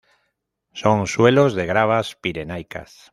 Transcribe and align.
Son 0.73 1.05
suelos 1.05 1.53
de 1.53 1.67
gravas 1.67 2.15
pirenaicas. 2.15 2.97